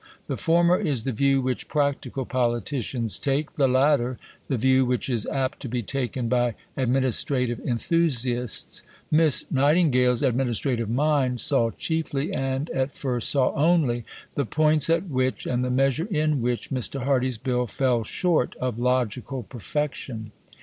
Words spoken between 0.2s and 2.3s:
The former is the view which "practical